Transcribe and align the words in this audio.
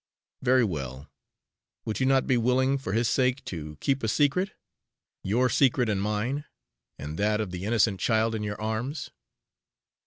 "Very 0.41 0.63
well; 0.63 1.11
would 1.85 1.99
you 1.99 2.07
not 2.07 2.25
be 2.25 2.35
willing, 2.35 2.79
for 2.79 2.93
his 2.93 3.07
sake, 3.07 3.45
to 3.45 3.75
keep 3.81 4.01
a 4.01 4.07
secret 4.07 4.49
your 5.23 5.47
secret 5.47 5.89
and 5.89 6.01
mine, 6.01 6.43
and 6.97 7.19
that 7.19 7.39
of 7.39 7.51
the 7.51 7.65
innocent 7.65 7.99
child 7.99 8.33
in 8.33 8.41
your 8.41 8.59
arms? 8.59 9.11